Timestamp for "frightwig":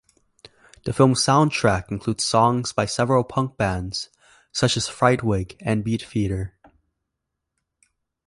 4.89-5.57